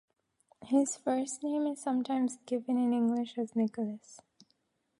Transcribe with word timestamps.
His 0.63 0.97
first 0.97 1.43
name 1.43 1.67
is 1.67 1.79
sometimes 1.79 2.37
given 2.47 2.75
in 2.79 2.91
English 2.91 3.37
as 3.37 3.55
Nicholas. 3.55 4.19